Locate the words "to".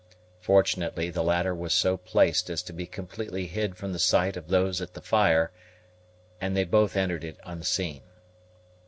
2.63-2.73